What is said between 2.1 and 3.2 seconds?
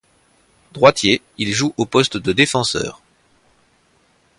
de défenseur.